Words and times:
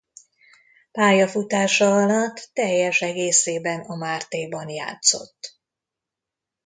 Pályafutása 0.91 1.95
alatt 1.95 2.49
teljes 2.53 3.01
egészében 3.01 3.81
a 3.81 3.95
Martéban 3.95 4.69
játszott. 4.69 5.59